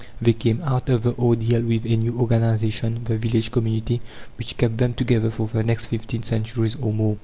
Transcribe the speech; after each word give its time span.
They 0.19 0.33
came 0.33 0.63
out 0.63 0.89
of 0.89 1.03
the 1.03 1.13
ordeal 1.15 1.61
with 1.61 1.85
a 1.85 1.95
new 1.95 2.19
organization 2.19 3.03
the 3.03 3.19
village 3.19 3.51
community 3.51 4.01
which 4.35 4.57
kept 4.57 4.77
them 4.79 4.95
together 4.95 5.29
for 5.29 5.45
the 5.47 5.61
next 5.63 5.85
fifteen 5.85 6.23
centuries 6.23 6.75
or 6.81 6.91
more. 6.91 7.17